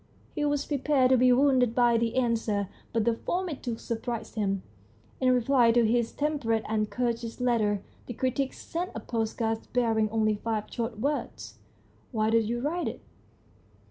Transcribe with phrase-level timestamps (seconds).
[0.33, 4.33] He was prepared to be wounded by the answer, but the form it took surprised
[4.33, 4.63] him.
[5.19, 10.09] In reply to his tem perate and courteous letter the critic sent a postcard bearing
[10.09, 11.59] only five short words
[12.11, 13.01] "Why did you write it?"